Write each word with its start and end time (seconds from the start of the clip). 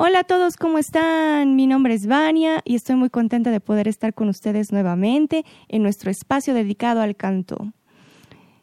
Hola 0.00 0.20
a 0.20 0.22
todos, 0.22 0.56
¿cómo 0.56 0.78
están? 0.78 1.56
Mi 1.56 1.66
nombre 1.66 1.92
es 1.92 2.06
Vania 2.06 2.60
y 2.64 2.76
estoy 2.76 2.94
muy 2.94 3.10
contenta 3.10 3.50
de 3.50 3.58
poder 3.58 3.88
estar 3.88 4.14
con 4.14 4.28
ustedes 4.28 4.70
nuevamente 4.70 5.44
en 5.66 5.82
nuestro 5.82 6.08
espacio 6.08 6.54
dedicado 6.54 7.00
al 7.00 7.16
canto. 7.16 7.72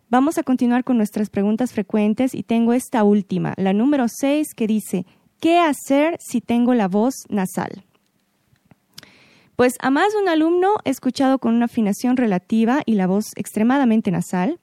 Vamos 0.10 0.38
a 0.38 0.44
continuar 0.44 0.86
con 0.86 0.96
nuestras 0.96 1.30
preguntas 1.30 1.74
frecuentes 1.74 2.34
y 2.34 2.44
tengo 2.44 2.72
esta 2.72 3.04
última, 3.04 3.54
la 3.58 3.74
número 3.74 4.06
6, 4.08 4.54
que 4.56 4.66
dice, 4.66 5.06
¿qué 5.42 5.60
hacer 5.60 6.16
si 6.22 6.40
tengo 6.40 6.74
la 6.74 6.88
voz 6.88 7.26
nasal? 7.28 7.84
Pues 9.58 9.74
a 9.82 9.90
más 9.90 10.14
de 10.14 10.20
un 10.20 10.30
alumno 10.30 10.76
he 10.86 10.90
escuchado 10.90 11.40
con 11.40 11.54
una 11.54 11.66
afinación 11.66 12.16
relativa 12.16 12.82
y 12.86 12.94
la 12.94 13.08
voz 13.08 13.26
extremadamente 13.36 14.10
nasal. 14.10 14.62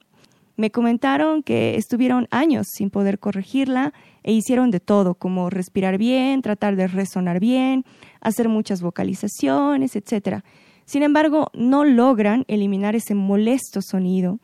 Me 0.57 0.71
comentaron 0.71 1.43
que 1.43 1.77
estuvieron 1.77 2.29
años 2.30 2.66
sin 2.71 2.91
poder 2.91 3.18
corregirla 3.18 3.95
e 4.23 4.32
hicieron 4.32 4.71
de 4.71 4.80
todo, 4.80 5.14
como 5.14 5.50
respirar 5.50 5.98
bien, 5.98 6.43
tratar 6.43 6.77
de 6.77 6.86
resonar 6.86 7.40
bien, 7.40 7.85
hacer 8.21 8.49
muchas 8.49 8.82
vocalizaciones, 8.82 9.96
etc. 9.96 10.43
Sin 10.85 11.03
embargo, 11.03 11.50
no 11.54 11.85
logran 11.85 12.44
eliminar 12.49 12.94
ese 12.94 13.14
molesto 13.14 13.80
sonido 13.82 14.41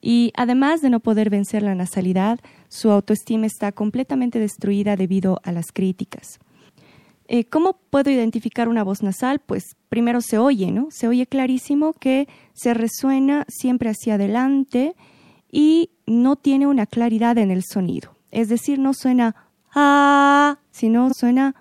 y 0.00 0.32
además 0.36 0.80
de 0.80 0.90
no 0.90 1.00
poder 1.00 1.30
vencer 1.30 1.62
la 1.62 1.74
nasalidad, 1.74 2.40
su 2.68 2.90
autoestima 2.90 3.46
está 3.46 3.72
completamente 3.72 4.38
destruida 4.38 4.96
debido 4.96 5.40
a 5.44 5.52
las 5.52 5.72
críticas. 5.72 6.38
Eh, 7.28 7.44
¿Cómo 7.44 7.78
puedo 7.90 8.10
identificar 8.10 8.68
una 8.68 8.82
voz 8.82 9.02
nasal? 9.02 9.40
Pues 9.40 9.76
primero 9.88 10.20
se 10.20 10.38
oye, 10.38 10.72
¿no? 10.72 10.88
Se 10.90 11.06
oye 11.06 11.26
clarísimo 11.26 11.92
que 11.92 12.26
se 12.54 12.74
resuena 12.74 13.44
siempre 13.48 13.90
hacia 13.90 14.14
adelante 14.14 14.96
y 15.50 15.90
no 16.06 16.36
tiene 16.36 16.66
una 16.66 16.86
claridad 16.86 17.38
en 17.38 17.50
el 17.50 17.62
sonido. 17.64 18.16
Es 18.30 18.48
decir, 18.48 18.78
no 18.78 18.94
suena 18.94 19.34
ah, 19.74 20.58
sino 20.70 21.12
suena 21.14 21.54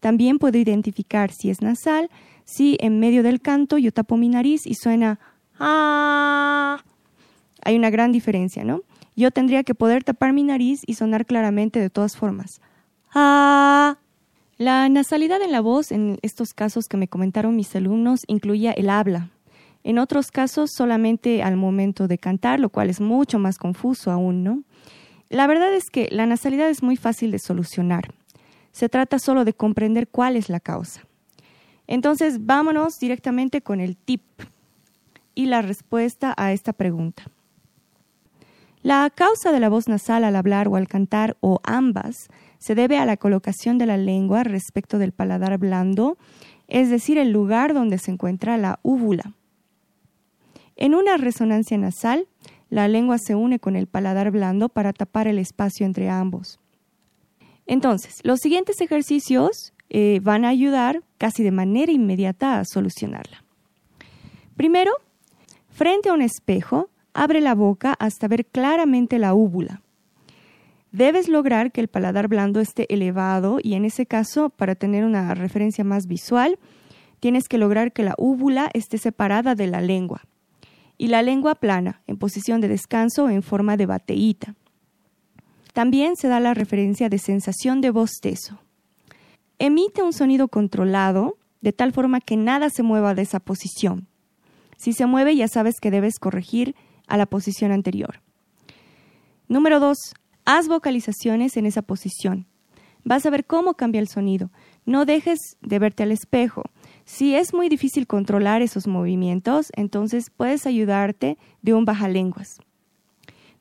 También 0.00 0.38
puedo 0.38 0.58
identificar 0.58 1.30
si 1.32 1.50
es 1.50 1.62
nasal, 1.62 2.10
si 2.44 2.76
en 2.80 2.98
medio 2.98 3.22
del 3.22 3.40
canto 3.40 3.78
yo 3.78 3.92
tapo 3.92 4.16
mi 4.16 4.28
nariz 4.28 4.66
y 4.66 4.74
suena 4.74 5.20
ah. 5.58 6.82
Hay 7.64 7.76
una 7.76 7.90
gran 7.90 8.10
diferencia, 8.10 8.64
¿no? 8.64 8.82
Yo 9.14 9.30
tendría 9.30 9.62
que 9.62 9.74
poder 9.74 10.02
tapar 10.02 10.32
mi 10.32 10.42
nariz 10.42 10.82
y 10.86 10.94
sonar 10.94 11.26
claramente 11.26 11.78
de 11.78 11.90
todas 11.90 12.16
formas. 12.16 12.60
Ah. 13.14 13.98
La 14.58 14.88
nasalidad 14.88 15.42
en 15.42 15.50
la 15.50 15.60
voz 15.60 15.92
en 15.92 16.18
estos 16.22 16.54
casos 16.54 16.86
que 16.86 16.96
me 16.96 17.08
comentaron 17.08 17.56
mis 17.56 17.74
alumnos 17.74 18.22
incluía 18.28 18.70
el 18.72 18.90
habla, 18.90 19.30
en 19.84 19.98
otros 19.98 20.30
casos 20.30 20.70
solamente 20.72 21.42
al 21.42 21.56
momento 21.56 22.08
de 22.08 22.18
cantar, 22.18 22.60
lo 22.60 22.68
cual 22.68 22.90
es 22.90 23.00
mucho 23.00 23.38
más 23.38 23.58
confuso 23.58 24.10
aún, 24.10 24.44
¿no? 24.44 24.62
La 25.28 25.46
verdad 25.46 25.72
es 25.74 25.90
que 25.90 26.08
la 26.10 26.26
nasalidad 26.26 26.68
es 26.68 26.82
muy 26.82 26.96
fácil 26.96 27.30
de 27.30 27.38
solucionar. 27.38 28.14
Se 28.70 28.88
trata 28.88 29.18
solo 29.18 29.44
de 29.44 29.54
comprender 29.54 30.08
cuál 30.08 30.36
es 30.36 30.48
la 30.48 30.60
causa. 30.60 31.02
Entonces, 31.86 32.44
vámonos 32.44 32.98
directamente 32.98 33.62
con 33.62 33.80
el 33.80 33.96
tip 33.96 34.22
y 35.34 35.46
la 35.46 35.62
respuesta 35.62 36.34
a 36.36 36.52
esta 36.52 36.72
pregunta. 36.72 37.24
La 38.82 39.10
causa 39.14 39.52
de 39.52 39.60
la 39.60 39.68
voz 39.68 39.88
nasal 39.88 40.24
al 40.24 40.36
hablar 40.36 40.68
o 40.68 40.76
al 40.76 40.88
cantar, 40.88 41.36
o 41.40 41.60
ambas, 41.62 42.28
se 42.58 42.74
debe 42.74 42.98
a 42.98 43.06
la 43.06 43.16
colocación 43.16 43.78
de 43.78 43.86
la 43.86 43.96
lengua 43.96 44.42
respecto 44.42 44.98
del 44.98 45.12
paladar 45.12 45.56
blando, 45.58 46.18
es 46.66 46.90
decir, 46.90 47.16
el 47.18 47.30
lugar 47.30 47.74
donde 47.74 47.98
se 47.98 48.10
encuentra 48.10 48.56
la 48.56 48.80
úvula. 48.82 49.34
En 50.82 50.96
una 50.96 51.16
resonancia 51.16 51.78
nasal, 51.78 52.26
la 52.68 52.88
lengua 52.88 53.16
se 53.16 53.36
une 53.36 53.60
con 53.60 53.76
el 53.76 53.86
paladar 53.86 54.32
blando 54.32 54.68
para 54.68 54.92
tapar 54.92 55.28
el 55.28 55.38
espacio 55.38 55.86
entre 55.86 56.10
ambos. 56.10 56.58
Entonces, 57.66 58.16
los 58.24 58.40
siguientes 58.40 58.80
ejercicios 58.80 59.74
eh, 59.90 60.18
van 60.24 60.44
a 60.44 60.48
ayudar 60.48 61.04
casi 61.18 61.44
de 61.44 61.52
manera 61.52 61.92
inmediata 61.92 62.58
a 62.58 62.64
solucionarla. 62.64 63.44
Primero, 64.56 64.90
frente 65.70 66.08
a 66.08 66.14
un 66.14 66.20
espejo, 66.20 66.90
abre 67.14 67.40
la 67.40 67.54
boca 67.54 67.94
hasta 68.00 68.26
ver 68.26 68.44
claramente 68.44 69.20
la 69.20 69.34
úvula. 69.34 69.82
Debes 70.90 71.28
lograr 71.28 71.70
que 71.70 71.80
el 71.80 71.86
paladar 71.86 72.26
blando 72.26 72.58
esté 72.58 72.92
elevado 72.92 73.60
y 73.62 73.74
en 73.74 73.84
ese 73.84 74.04
caso, 74.04 74.50
para 74.50 74.74
tener 74.74 75.04
una 75.04 75.32
referencia 75.36 75.84
más 75.84 76.08
visual, 76.08 76.58
tienes 77.20 77.46
que 77.46 77.58
lograr 77.58 77.92
que 77.92 78.02
la 78.02 78.16
úvula 78.18 78.68
esté 78.74 78.98
separada 78.98 79.54
de 79.54 79.68
la 79.68 79.80
lengua 79.80 80.22
y 81.02 81.08
la 81.08 81.20
lengua 81.20 81.56
plana, 81.56 82.00
en 82.06 82.16
posición 82.16 82.60
de 82.60 82.68
descanso 82.68 83.28
en 83.28 83.42
forma 83.42 83.76
de 83.76 83.86
bateíta. 83.86 84.54
También 85.72 86.14
se 86.14 86.28
da 86.28 86.38
la 86.38 86.54
referencia 86.54 87.08
de 87.08 87.18
sensación 87.18 87.80
de 87.80 87.90
bostezo. 87.90 88.60
Emite 89.58 90.04
un 90.04 90.12
sonido 90.12 90.46
controlado, 90.46 91.38
de 91.60 91.72
tal 91.72 91.92
forma 91.92 92.20
que 92.20 92.36
nada 92.36 92.70
se 92.70 92.84
mueva 92.84 93.16
de 93.16 93.22
esa 93.22 93.40
posición. 93.40 94.06
Si 94.76 94.92
se 94.92 95.06
mueve, 95.06 95.34
ya 95.34 95.48
sabes 95.48 95.80
que 95.80 95.90
debes 95.90 96.20
corregir 96.20 96.76
a 97.08 97.16
la 97.16 97.26
posición 97.26 97.72
anterior. 97.72 98.20
Número 99.48 99.80
2. 99.80 99.98
Haz 100.44 100.68
vocalizaciones 100.68 101.56
en 101.56 101.66
esa 101.66 101.82
posición. 101.82 102.46
Vas 103.02 103.26
a 103.26 103.30
ver 103.30 103.44
cómo 103.44 103.74
cambia 103.74 104.00
el 104.00 104.06
sonido. 104.06 104.52
No 104.86 105.04
dejes 105.04 105.56
de 105.62 105.80
verte 105.80 106.04
al 106.04 106.12
espejo. 106.12 106.62
Si 107.14 107.34
es 107.34 107.52
muy 107.52 107.68
difícil 107.68 108.06
controlar 108.06 108.62
esos 108.62 108.86
movimientos, 108.86 109.70
entonces 109.76 110.30
puedes 110.34 110.66
ayudarte 110.66 111.36
de 111.60 111.74
un 111.74 111.84
bajalenguas. 111.84 112.56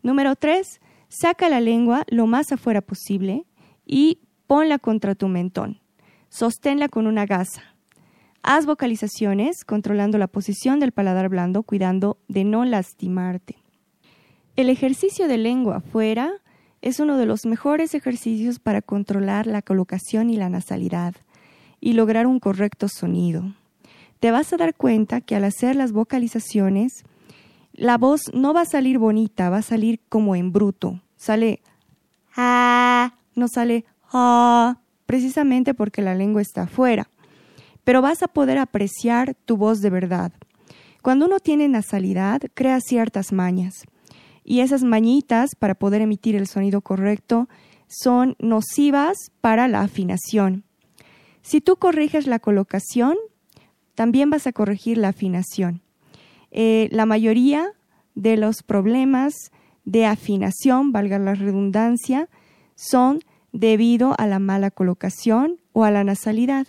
Número 0.01 0.37
3. 0.37 0.79
Saca 1.09 1.49
la 1.49 1.59
lengua 1.59 2.05
lo 2.07 2.27
más 2.27 2.53
afuera 2.53 2.79
posible 2.79 3.45
y 3.85 4.19
ponla 4.47 4.79
contra 4.79 5.15
tu 5.15 5.27
mentón. 5.27 5.81
Sosténla 6.29 6.87
con 6.87 7.07
una 7.07 7.25
gasa. 7.25 7.75
Haz 8.41 8.65
vocalizaciones 8.65 9.65
controlando 9.65 10.17
la 10.17 10.27
posición 10.27 10.79
del 10.79 10.93
paladar 10.93 11.27
blando, 11.27 11.63
cuidando 11.63 12.19
de 12.29 12.45
no 12.45 12.63
lastimarte. 12.63 13.57
El 14.55 14.69
ejercicio 14.69 15.27
de 15.27 15.37
lengua 15.37 15.79
afuera 15.79 16.31
es 16.81 17.01
uno 17.01 17.17
de 17.17 17.25
los 17.25 17.45
mejores 17.45 17.95
ejercicios 17.95 18.59
para 18.59 18.81
controlar 18.81 19.45
la 19.45 19.61
colocación 19.61 20.29
y 20.29 20.37
la 20.37 20.47
nasalidad 20.47 21.15
y 21.81 21.93
lograr 21.93 22.27
un 22.27 22.39
correcto 22.39 22.87
sonido. 22.87 23.53
Te 24.21 24.31
vas 24.31 24.53
a 24.53 24.57
dar 24.57 24.75
cuenta 24.75 25.19
que 25.19 25.35
al 25.35 25.43
hacer 25.43 25.75
las 25.75 25.91
vocalizaciones, 25.91 27.03
la 27.73 27.97
voz 27.97 28.21
no 28.33 28.53
va 28.53 28.61
a 28.61 28.65
salir 28.65 28.99
bonita, 28.99 29.49
va 29.49 29.57
a 29.57 29.63
salir 29.63 29.99
como 30.07 30.35
en 30.35 30.53
bruto. 30.53 31.01
Sale 31.17 31.59
ah, 32.37 33.15
no 33.35 33.47
sale 33.47 33.85
ah, 34.13 34.77
precisamente 35.05 35.73
porque 35.73 36.01
la 36.01 36.15
lengua 36.15 36.41
está 36.41 36.63
afuera. 36.63 37.09
Pero 37.83 38.01
vas 38.01 38.21
a 38.21 38.27
poder 38.27 38.57
apreciar 38.59 39.35
tu 39.45 39.57
voz 39.57 39.81
de 39.81 39.89
verdad. 39.89 40.31
Cuando 41.01 41.25
uno 41.25 41.39
tiene 41.39 41.67
nasalidad, 41.67 42.41
crea 42.53 42.79
ciertas 42.79 43.33
mañas. 43.33 43.85
Y 44.43 44.59
esas 44.59 44.83
mañitas, 44.83 45.55
para 45.57 45.75
poder 45.75 46.01
emitir 46.01 46.35
el 46.35 46.47
sonido 46.47 46.81
correcto, 46.81 47.49
son 47.87 48.35
nocivas 48.39 49.17
para 49.41 49.67
la 49.67 49.81
afinación. 49.81 50.63
Si 51.41 51.61
tú 51.61 51.77
corriges 51.77 52.27
la 52.27 52.39
colocación, 52.39 53.15
también 53.95 54.29
vas 54.29 54.47
a 54.47 54.53
corregir 54.53 54.97
la 54.97 55.09
afinación. 55.09 55.81
Eh, 56.51 56.89
la 56.91 57.05
mayoría 57.05 57.71
de 58.15 58.37
los 58.37 58.63
problemas 58.63 59.51
de 59.85 60.05
afinación, 60.05 60.91
valga 60.91 61.17
la 61.19 61.33
redundancia, 61.33 62.29
son 62.75 63.19
debido 63.51 64.15
a 64.17 64.27
la 64.27 64.39
mala 64.39 64.71
colocación 64.71 65.59
o 65.73 65.83
a 65.83 65.91
la 65.91 66.03
nasalidad. 66.03 66.67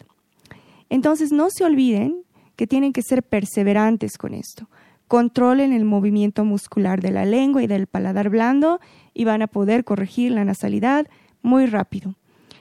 Entonces 0.88 1.32
no 1.32 1.48
se 1.50 1.64
olviden 1.64 2.22
que 2.56 2.66
tienen 2.66 2.92
que 2.92 3.02
ser 3.02 3.22
perseverantes 3.22 4.18
con 4.18 4.34
esto. 4.34 4.68
Controlen 5.08 5.72
el 5.72 5.84
movimiento 5.84 6.44
muscular 6.44 7.00
de 7.00 7.10
la 7.10 7.24
lengua 7.24 7.62
y 7.62 7.66
del 7.66 7.86
paladar 7.86 8.30
blando 8.30 8.80
y 9.14 9.24
van 9.24 9.42
a 9.42 9.46
poder 9.46 9.84
corregir 9.84 10.32
la 10.32 10.44
nasalidad 10.44 11.06
muy 11.42 11.66
rápido. 11.66 12.14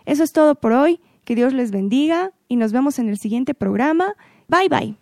Eso 0.06 0.24
es 0.24 0.32
todo 0.32 0.56
por 0.56 0.74
hoy. 0.74 1.00
Que 1.32 1.36
Dios 1.36 1.54
les 1.54 1.72
bendiga 1.72 2.34
y 2.50 2.58
nos 2.58 2.74
vemos 2.74 3.00
en 3.00 3.08
el 3.08 3.18
siguiente 3.18 3.54
programa. 3.54 4.16
Bye 4.50 4.68
bye. 4.68 4.98